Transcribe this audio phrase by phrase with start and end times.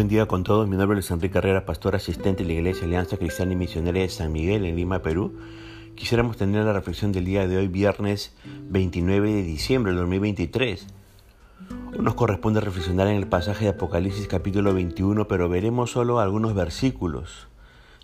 [0.00, 0.66] buen día con todos.
[0.66, 4.08] Mi nombre es Enrique Carrera, pastor asistente de la Iglesia Alianza Cristiana y Misionera de
[4.08, 5.36] San Miguel en Lima, Perú.
[5.94, 8.32] Quisiéramos tener la reflexión del día de hoy, viernes
[8.70, 10.86] 29 de diciembre del 2023.
[11.98, 17.48] Nos corresponde reflexionar en el pasaje de Apocalipsis capítulo 21, pero veremos solo algunos versículos.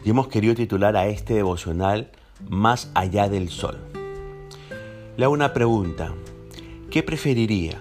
[0.05, 2.11] Y hemos querido titular a este devocional
[2.47, 3.79] Más allá del sol.
[5.17, 6.13] Le hago una pregunta.
[6.91, 7.81] ¿Qué preferiría?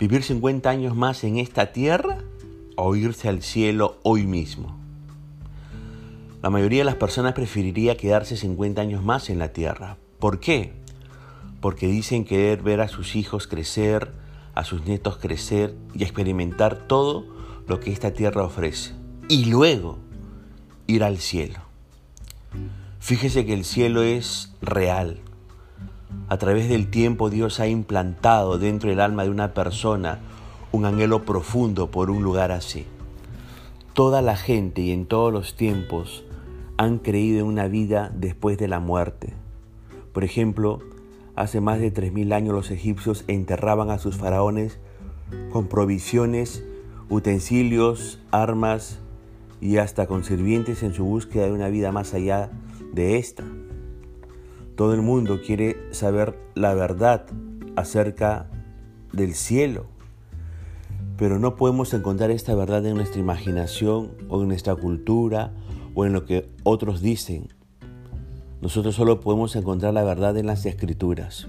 [0.00, 2.24] ¿Vivir 50 años más en esta tierra
[2.82, 4.76] o irse al cielo hoy mismo?
[6.42, 9.96] La mayoría de las personas preferiría quedarse 50 años más en la tierra.
[10.18, 10.72] ¿Por qué?
[11.60, 14.12] Porque dicen querer ver a sus hijos crecer,
[14.54, 17.26] a sus nietos crecer y experimentar todo
[17.66, 18.94] lo que esta tierra ofrece.
[19.28, 19.98] Y luego
[20.86, 21.60] ir al cielo.
[22.98, 25.20] Fíjese que el cielo es real,
[26.28, 30.20] a través del tiempo Dios ha implantado dentro del alma de una persona
[30.72, 32.86] un anhelo profundo por un lugar así.
[33.94, 36.24] Toda la gente y en todos los tiempos
[36.76, 39.34] han creído en una vida después de la muerte.
[40.12, 40.78] Por ejemplo,
[41.36, 44.78] hace más de 3.000 años los egipcios enterraban a sus faraones
[45.52, 46.64] con provisiones,
[47.08, 49.00] utensilios, armas
[49.60, 52.50] y hasta con sirvientes en su búsqueda de una vida más allá
[52.92, 53.44] de esta.
[54.76, 57.26] Todo el mundo quiere saber la verdad
[57.76, 58.48] acerca
[59.12, 59.86] del cielo,
[61.20, 65.52] pero no podemos encontrar esta verdad en nuestra imaginación o en nuestra cultura
[65.94, 67.48] o en lo que otros dicen.
[68.62, 71.46] Nosotros solo podemos encontrar la verdad en las escrituras.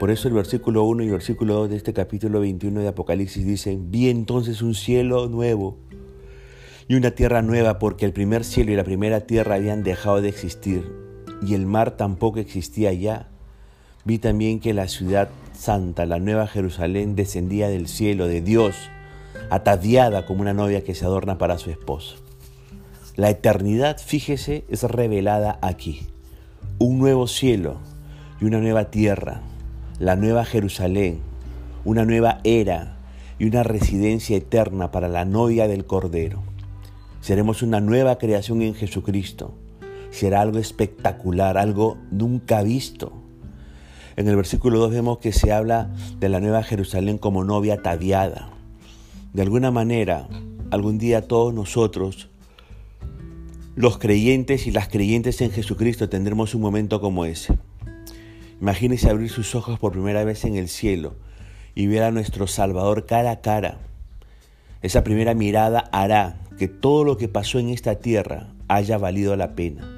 [0.00, 3.46] Por eso el versículo 1 y el versículo 2 de este capítulo 21 de Apocalipsis
[3.46, 5.78] dicen, vi entonces un cielo nuevo
[6.88, 10.28] y una tierra nueva porque el primer cielo y la primera tierra habían dejado de
[10.28, 10.90] existir
[11.40, 13.28] y el mar tampoco existía ya.
[14.04, 15.28] Vi también que la ciudad
[15.60, 18.76] santa, la nueva Jerusalén, descendía del cielo de Dios,
[19.50, 22.16] ataviada como una novia que se adorna para su esposo.
[23.16, 26.06] La eternidad, fíjese, es revelada aquí.
[26.78, 27.78] Un nuevo cielo
[28.40, 29.42] y una nueva tierra,
[29.98, 31.20] la nueva Jerusalén,
[31.84, 32.96] una nueva era
[33.38, 36.42] y una residencia eterna para la novia del Cordero.
[37.20, 39.54] Seremos una nueva creación en Jesucristo
[40.10, 43.12] será algo espectacular, algo nunca visto.
[44.16, 48.50] En el versículo 2 vemos que se habla de la nueva Jerusalén como novia ataviada.
[49.32, 50.28] De alguna manera,
[50.70, 52.28] algún día todos nosotros,
[53.76, 57.56] los creyentes y las creyentes en Jesucristo, tendremos un momento como ese.
[58.60, 61.14] Imagínese abrir sus ojos por primera vez en el cielo
[61.74, 63.78] y ver a nuestro Salvador cara a cara.
[64.82, 69.54] Esa primera mirada hará que todo lo que pasó en esta tierra haya valido la
[69.54, 69.88] pena.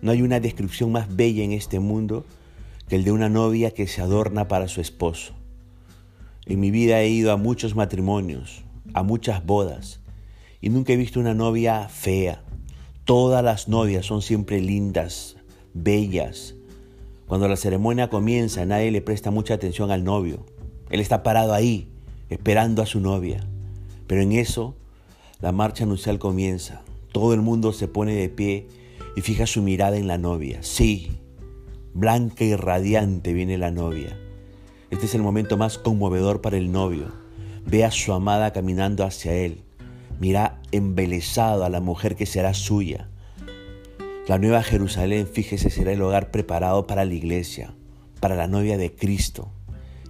[0.00, 2.24] No hay una descripción más bella en este mundo
[2.88, 5.34] que el de una novia que se adorna para su esposo.
[6.46, 10.00] En mi vida he ido a muchos matrimonios, a muchas bodas,
[10.60, 12.42] y nunca he visto una novia fea.
[13.04, 15.36] Todas las novias son siempre lindas,
[15.74, 16.54] bellas.
[17.26, 20.46] Cuando la ceremonia comienza, nadie le presta mucha atención al novio.
[20.88, 21.88] Él está parado ahí,
[22.30, 23.46] esperando a su novia.
[24.06, 24.74] Pero en eso,
[25.40, 26.82] la marcha nupcial comienza.
[27.12, 28.68] Todo el mundo se pone de pie
[29.14, 30.62] y fija su mirada en la novia.
[30.62, 31.18] Sí,
[31.94, 34.16] blanca y radiante viene la novia.
[34.90, 37.12] Este es el momento más conmovedor para el novio.
[37.66, 39.64] Ve a su amada caminando hacia él.
[40.18, 43.08] Mira embelesado a la mujer que será suya.
[44.26, 47.74] La nueva Jerusalén, fíjese, será el hogar preparado para la iglesia,
[48.20, 49.50] para la novia de Cristo.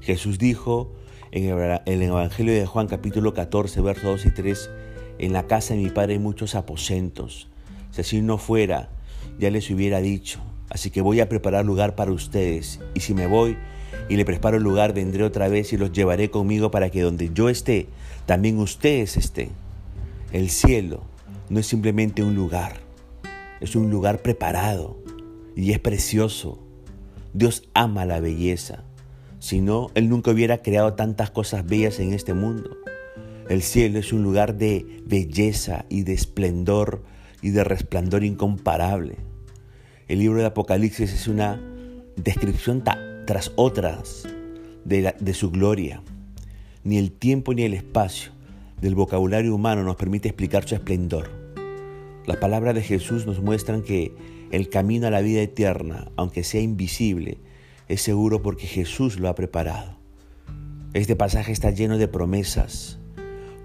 [0.00, 0.92] Jesús dijo
[1.30, 4.70] en el Evangelio de Juan capítulo 14, versos 2 y 3,
[5.18, 7.48] en la casa de mi Padre hay muchos aposentos.
[7.90, 8.90] Si así no fuera,
[9.38, 10.40] ya les hubiera dicho.
[10.70, 12.80] Así que voy a preparar lugar para ustedes.
[12.94, 13.56] Y si me voy
[14.08, 17.30] y le preparo el lugar, vendré otra vez y los llevaré conmigo para que donde
[17.32, 17.88] yo esté,
[18.26, 19.50] también ustedes estén.
[20.32, 21.02] El cielo
[21.48, 22.76] no es simplemente un lugar,
[23.60, 24.98] es un lugar preparado
[25.56, 26.58] y es precioso.
[27.32, 28.84] Dios ama la belleza.
[29.38, 32.76] Si no, Él nunca hubiera creado tantas cosas bellas en este mundo.
[33.48, 37.02] El cielo es un lugar de belleza y de esplendor
[37.40, 39.16] y de resplandor incomparable.
[40.08, 41.60] El libro de Apocalipsis es una
[42.16, 42.82] descripción
[43.26, 44.26] tras otras
[44.86, 46.00] de, su gloria.
[46.82, 48.32] Ni el tiempo ni el espacio
[48.80, 51.28] del vocabulario humano nos permite explicar su esplendor.
[52.26, 54.14] Las palabras de Jesús nos muestran que
[54.50, 57.36] el camino a la vida eterna, aunque sea invisible,
[57.86, 59.98] es seguro porque Jesús lo ha preparado.
[60.94, 62.98] Este pasaje está lleno de promesas.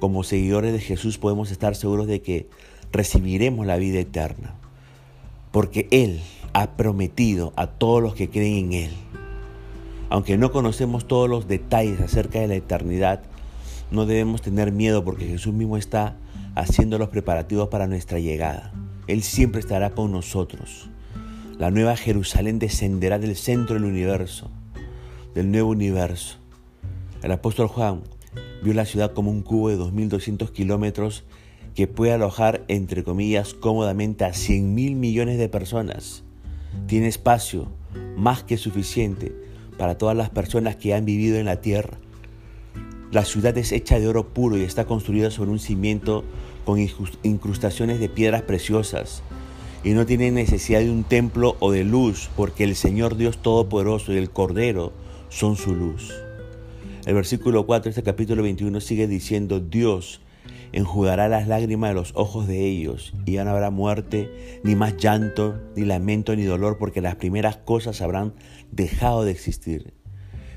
[0.02, 2.50] Como seguidores de Jesús podemos estar seguros de que
[2.92, 4.60] recibiremos la vida eterna,
[5.54, 6.20] porque Él
[6.54, 8.92] ha prometido a todos los que creen en Él.
[10.10, 13.22] Aunque no conocemos todos los detalles acerca de la eternidad,
[13.92, 16.18] no debemos tener miedo porque Jesús mismo está
[16.56, 18.74] haciendo los preparativos para nuestra llegada.
[19.06, 20.90] Él siempre estará con nosotros.
[21.60, 24.50] La nueva Jerusalén descenderá del centro del universo,
[25.36, 26.38] del nuevo universo.
[27.22, 28.02] El apóstol Juan
[28.64, 31.26] vio la ciudad como un cubo de 2.200 kilómetros
[31.76, 36.24] que puede alojar, entre comillas, cómodamente a 100 mil millones de personas.
[36.88, 37.68] Tiene espacio
[38.16, 39.36] más que suficiente
[39.78, 41.98] para todas las personas que han vivido en la tierra.
[43.12, 46.24] La ciudad es hecha de oro puro y está construida sobre un cimiento
[46.66, 46.80] con
[47.24, 49.22] incrustaciones de piedras preciosas.
[49.84, 54.14] Y no tiene necesidad de un templo o de luz, porque el Señor Dios Todopoderoso
[54.14, 54.94] y el Cordero
[55.30, 56.14] son su luz.
[57.06, 60.22] El versículo 4 de este capítulo 21 sigue diciendo, Dios
[60.74, 64.98] enjugará las lágrimas de los ojos de ellos, y ya no habrá muerte, ni más
[64.98, 68.34] llanto, ni lamento, ni dolor, porque las primeras cosas habrán
[68.72, 69.94] dejado de existir.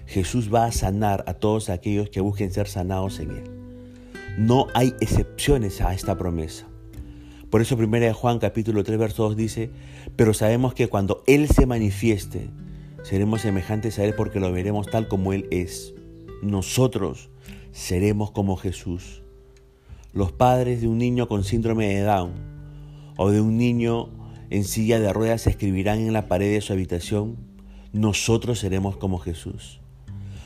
[0.07, 3.45] Jesús va a sanar a todos aquellos que busquen ser sanados en Él.
[4.39, 6.67] No hay excepciones a esta promesa.
[7.51, 9.71] Por eso 1 Juan capítulo 3 verso 2 dice,
[10.17, 12.49] pero sabemos que cuando Él se manifieste,
[13.03, 15.95] seremos semejantes a Él porque lo veremos tal como Él es.
[16.43, 17.31] Nosotros
[17.73, 19.23] seremos como Jesús
[20.17, 22.33] los padres de un niño con síndrome de Down
[23.19, 24.09] o de un niño
[24.49, 27.37] en silla de ruedas escribirán en la pared de su habitación,
[27.93, 29.79] nosotros seremos como Jesús.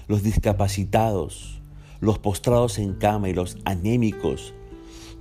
[0.09, 1.61] Los discapacitados,
[2.01, 4.55] los postrados en cama y los anémicos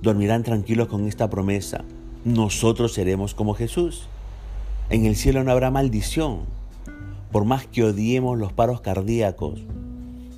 [0.02, 1.84] dormirán tranquilos con esta promesa,
[2.24, 4.08] nosotros seremos como Jesús.
[4.88, 6.40] En el cielo no habrá maldición.
[7.30, 9.60] Por más que odiemos los paros cardíacos,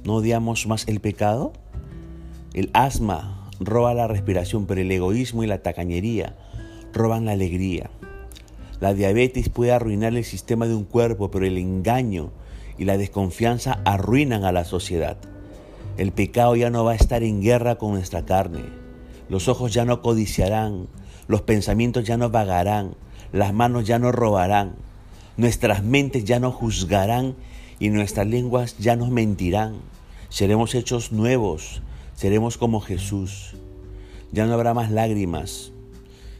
[0.05, 1.55] ¿no odiamos más el pecado?
[2.53, 6.37] El asma, roba la respiración, pero el egoísmo y la tacañería
[6.93, 7.91] roban la alegría.
[8.81, 12.31] La diabetes puede arruinar el sistema de un cuerpo, pero el engaño
[12.79, 15.17] y la desconfianza arruinan a la sociedad.
[15.99, 18.65] El pecado ya no va a estar en guerra con nuestra carne.
[19.29, 20.89] Los ojos ya no codiciarán,
[21.29, 22.97] los pensamientos ya no vagarán,
[23.33, 24.75] las manos ya no robarán,
[25.37, 27.35] nuestras mentes ya no juzgarán
[27.79, 29.77] y nuestras lenguas ya no mentirán.
[30.29, 31.83] Seremos hechos nuevos,
[32.23, 33.55] Seremos como Jesús.
[34.31, 35.73] Ya no habrá más lágrimas.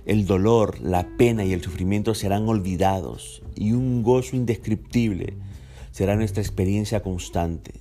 [0.07, 5.35] El dolor, la pena y el sufrimiento serán olvidados y un gozo indescriptible
[5.91, 7.81] será nuestra experiencia constante.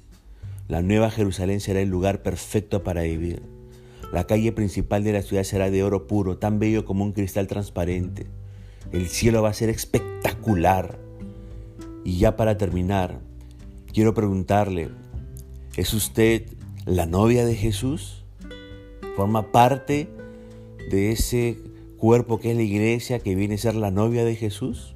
[0.67, 3.43] La nueva Jerusalén será el lugar perfecto para vivir.
[4.11, 7.45] La calle principal de la ciudad será de oro puro, tan bello como un cristal
[7.45, 8.25] transparente.
[8.91, 10.97] El cielo va a ser espectacular.
[12.03, 13.19] Y ya para terminar,
[13.93, 14.89] quiero preguntarle,
[15.77, 16.47] ¿es usted
[16.85, 18.25] la novia de Jesús,
[19.15, 20.09] forma parte
[20.89, 21.59] de ese
[21.97, 24.95] cuerpo que es la iglesia, que viene a ser la novia de Jesús,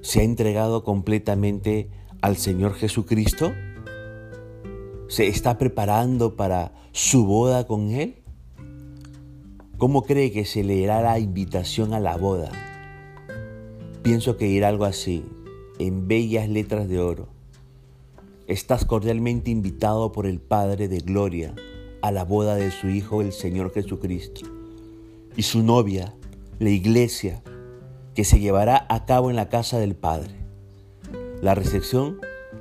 [0.00, 1.90] se ha entregado completamente
[2.22, 3.52] al Señor Jesucristo,
[5.08, 8.22] se está preparando para su boda con Él.
[9.76, 12.50] ¿Cómo cree que se leerá la invitación a la boda?
[14.02, 15.24] Pienso que irá algo así,
[15.78, 17.33] en bellas letras de oro.
[18.46, 21.54] Estás cordialmente invitado por el Padre de Gloria
[22.02, 24.42] a la boda de su Hijo, el Señor Jesucristo,
[25.34, 26.14] y su novia,
[26.58, 27.42] la iglesia,
[28.14, 30.34] que se llevará a cabo en la casa del Padre.
[31.40, 32.18] La recepción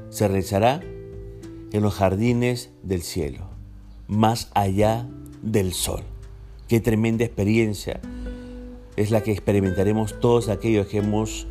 [0.10, 3.50] se realizará en los jardines del cielo,
[4.08, 5.10] más allá
[5.42, 6.04] del sol.
[6.70, 8.00] Qué tremenda experiencia
[8.96, 11.46] es la que experimentaremos todos aquellos que hemos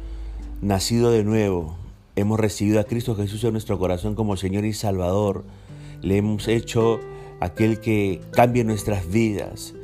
[0.63, 1.82] nacido de nuevo,
[2.17, 5.45] hemos recibido a Cristo Jesús en nuestro corazón como Señor y Salvador,
[6.01, 7.01] le hemos hecho
[7.41, 9.75] aquel que cambie nuestras vidas,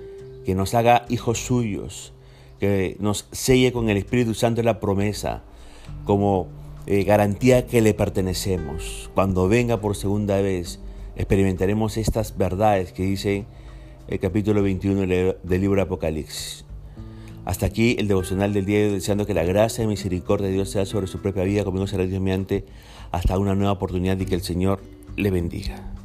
[0.44, 2.12] que nos haga hijos suyos,
[2.60, 5.42] que nos selle con el Espíritu Santo la promesa
[6.04, 6.48] como
[6.86, 9.10] eh, garantía que le pertenecemos.
[9.14, 10.80] Cuando venga por segunda vez,
[11.16, 13.44] experimentaremos estas verdades que dice
[14.08, 16.67] el capítulo 21 del libro Apocalipsis.
[17.44, 20.54] Hasta aquí el devocional del día de hoy, deseando que la gracia y misericordia de
[20.54, 22.64] Dios sea sobre su propia vida, conmigo será Dios mediante
[23.10, 24.82] hasta una nueva oportunidad y que el Señor
[25.16, 25.97] le bendiga.